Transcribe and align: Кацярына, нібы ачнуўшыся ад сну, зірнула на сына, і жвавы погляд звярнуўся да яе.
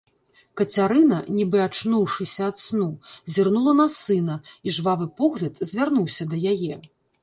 Кацярына, 0.61 1.19
нібы 1.39 1.59
ачнуўшыся 1.65 2.49
ад 2.49 2.57
сну, 2.65 2.89
зірнула 3.37 3.79
на 3.83 3.89
сына, 4.01 4.41
і 4.67 4.77
жвавы 4.83 5.05
погляд 5.25 5.65
звярнуўся 5.75 6.23
да 6.35 6.47
яе. 6.55 6.87